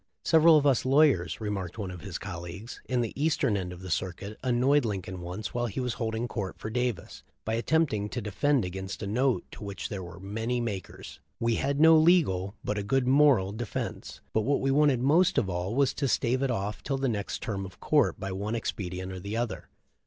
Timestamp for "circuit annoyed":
3.91-4.83